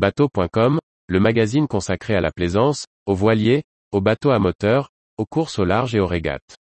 [0.00, 4.88] Bateau.com, le magazine consacré à la plaisance, aux voiliers, aux bateaux à moteur,
[5.18, 6.56] aux courses au large et aux régates.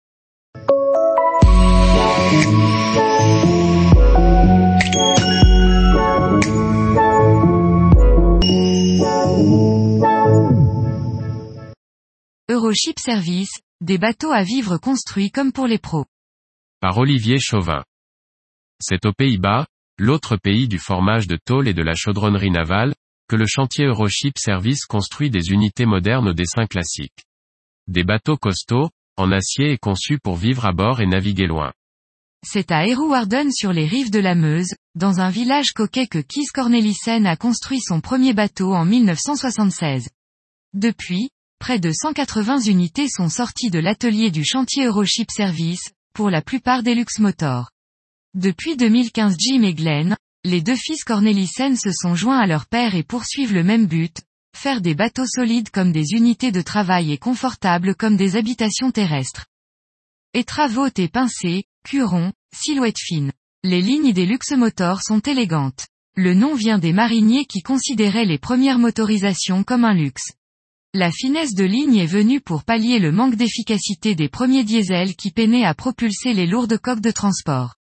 [12.50, 13.52] Euroship Service,
[13.82, 16.06] des bateaux à vivre construits comme pour les pros.
[16.80, 17.84] Par Olivier Chauvin.
[18.80, 19.68] C'est aux Pays-Bas,
[20.00, 22.96] l'autre pays du formage de tôle et de la chaudronnerie navale,
[23.28, 27.26] que le chantier Euroship Service construit des unités modernes au dessin classique.
[27.88, 31.74] Des bateaux costauds, en acier et conçus pour vivre à bord et naviguer loin.
[32.46, 36.52] C'est à Hérouarden sur les rives de la Meuse, dans un village coquet que Kees
[36.54, 40.08] Cornelissen a construit son premier bateau en 1976.
[40.74, 46.42] Depuis, près de 180 unités sont sorties de l'atelier du chantier Euroship Service, pour la
[46.42, 47.72] plupart des luxe motors.
[48.34, 50.16] Depuis 2015 Jim et Glenn,
[50.48, 54.22] les deux fils Cornelissen se sont joints à leur père et poursuivent le même but,
[54.56, 59.48] faire des bateaux solides comme des unités de travail et confortables comme des habitations terrestres.
[60.34, 63.34] Étravote et pincé, curon, silhouette fine.
[63.64, 65.88] Les lignes des luxe motors sont élégantes.
[66.16, 70.32] Le nom vient des mariniers qui considéraient les premières motorisations comme un luxe.
[70.94, 75.32] La finesse de ligne est venue pour pallier le manque d'efficacité des premiers diesels qui
[75.32, 77.77] peinaient à propulser les lourdes coques de transport.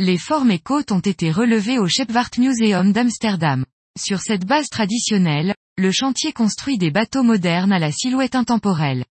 [0.00, 3.64] Les formes et côtes ont été relevées au Scheepvaart Museum d'Amsterdam.
[3.98, 9.04] Sur cette base traditionnelle, le chantier construit des bateaux modernes à la silhouette intemporelle.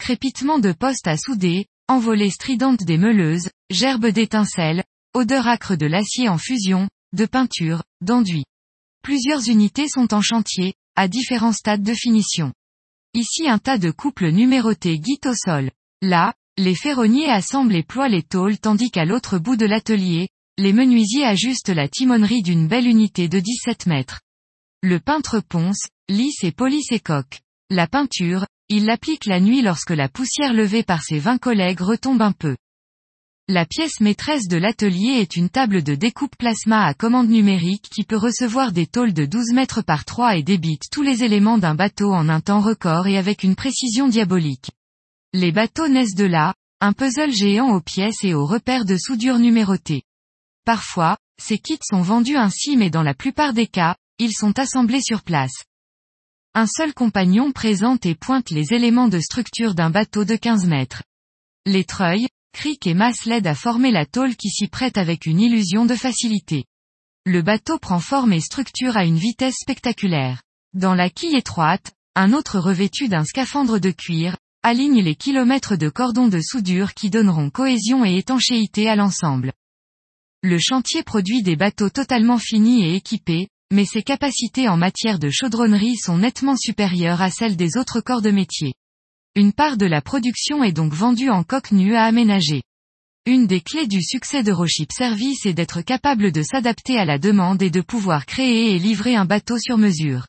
[0.00, 4.82] Crépitement de postes à souder, envolées stridentes des meuleuses, gerbes d'étincelles,
[5.14, 8.44] odeur acre de l'acier en fusion, de peinture, d'enduit.
[9.04, 12.52] Plusieurs unités sont en chantier, à différents stades de finition.
[13.14, 15.70] Ici un tas de couples numérotés guide au sol.
[16.00, 20.72] Là, les ferronniers assemblent et ploient les tôles tandis qu'à l'autre bout de l'atelier, les
[20.72, 24.20] menuisiers ajustent la timonerie d'une belle unité de 17 mètres.
[24.80, 27.40] Le peintre ponce, lisse et polit ses coques.
[27.68, 32.22] La peinture, il l'applique la nuit lorsque la poussière levée par ses 20 collègues retombe
[32.22, 32.56] un peu.
[33.48, 38.04] La pièce maîtresse de l'atelier est une table de découpe plasma à commande numérique qui
[38.04, 41.74] peut recevoir des tôles de 12 mètres par 3 et débite tous les éléments d'un
[41.74, 44.70] bateau en un temps record et avec une précision diabolique.
[45.34, 49.38] Les bateaux naissent de là, un puzzle géant aux pièces et aux repères de soudure
[49.38, 50.02] numérotés.
[50.64, 55.00] Parfois, ces kits sont vendus ainsi mais dans la plupart des cas, ils sont assemblés
[55.00, 55.62] sur place.
[56.54, 61.04] Un seul compagnon présente et pointe les éléments de structure d'un bateau de 15 mètres.
[61.66, 65.40] Les treuils, criques et masses l'aident à former la tôle qui s'y prête avec une
[65.40, 66.64] illusion de facilité.
[67.24, 70.42] Le bateau prend forme et structure à une vitesse spectaculaire.
[70.74, 75.88] Dans la quille étroite, un autre revêtu d'un scaphandre de cuir, aligne les kilomètres de
[75.88, 79.52] cordons de soudure qui donneront cohésion et étanchéité à l'ensemble.
[80.42, 85.30] Le chantier produit des bateaux totalement finis et équipés, mais ses capacités en matière de
[85.30, 88.74] chaudronnerie sont nettement supérieures à celles des autres corps de métier.
[89.34, 92.62] Une part de la production est donc vendue en coque nue à aménager.
[93.24, 97.62] Une des clés du succès d'Euroship Service est d'être capable de s'adapter à la demande
[97.62, 100.26] et de pouvoir créer et livrer un bateau sur mesure.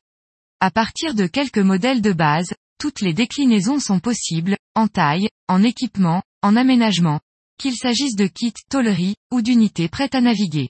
[0.59, 5.63] À partir de quelques modèles de base, toutes les déclinaisons sont possibles, en taille, en
[5.63, 7.19] équipement, en aménagement,
[7.57, 10.69] qu'il s'agisse de kits, tôleries, ou d'unités prêtes à naviguer.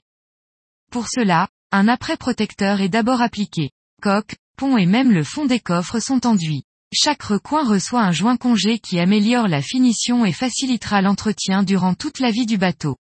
[0.90, 3.70] Pour cela, un après-protecteur est d'abord appliqué.
[4.00, 6.62] Coque, pont et même le fond des coffres sont enduits.
[6.92, 12.20] Chaque recoin reçoit un joint congé qui améliore la finition et facilitera l'entretien durant toute
[12.20, 12.96] la vie du bateau.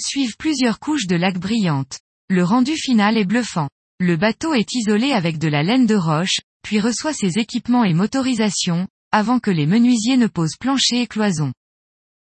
[0.00, 1.98] Suivent plusieurs couches de laque brillante.
[2.28, 3.68] Le rendu final est bluffant.
[3.98, 7.92] Le bateau est isolé avec de la laine de roche, puis reçoit ses équipements et
[7.92, 11.52] motorisations, avant que les menuisiers ne posent plancher et cloison.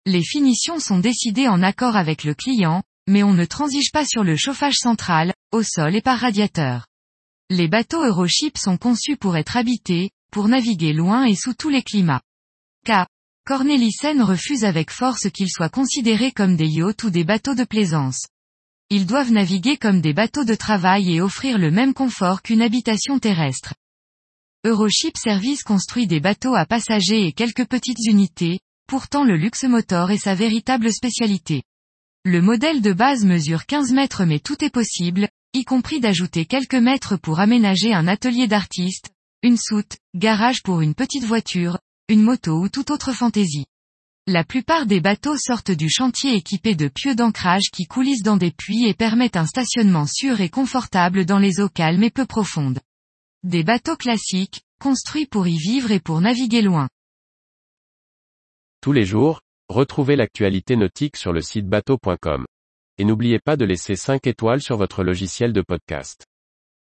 [0.05, 4.25] Les finitions sont décidées en accord avec le client, mais on ne transige pas sur
[4.25, 6.87] le chauffage central, au sol et par radiateur.
[7.51, 11.83] Les bateaux Euroship sont conçus pour être habités, pour naviguer loin et sous tous les
[11.83, 12.23] climats.
[12.85, 13.07] K.
[13.47, 18.27] Cornelissen refuse avec force qu'ils soient considérés comme des yachts ou des bateaux de plaisance.
[18.91, 23.21] Ils doivent naviguer comme des bateaux de travail et offrir le même confort qu'une habitation
[23.21, 23.75] terrestre.
[24.67, 28.59] Euroship Service construit des bateaux à passagers et quelques petites unités,
[28.89, 31.63] pourtant le luxe motor est sa véritable spécialité.
[32.25, 36.75] Le modèle de base mesure 15 mètres mais tout est possible, y compris d'ajouter quelques
[36.75, 39.11] mètres pour aménager un atelier d'artiste,
[39.45, 41.79] une soute, garage pour une petite voiture,
[42.09, 43.67] une moto ou toute autre fantaisie.
[44.27, 48.51] La plupart des bateaux sortent du chantier équipés de pieux d'ancrage qui coulissent dans des
[48.51, 52.81] puits et permettent un stationnement sûr et confortable dans les eaux calmes et peu profondes.
[53.43, 56.89] Des bateaux classiques, construits pour y vivre et pour naviguer loin.
[58.81, 62.45] Tous les jours, retrouvez l'actualité nautique sur le site bateau.com.
[62.99, 66.25] Et n'oubliez pas de laisser 5 étoiles sur votre logiciel de podcast.